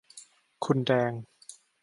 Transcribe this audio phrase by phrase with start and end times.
[0.63, 1.11] คุณแดง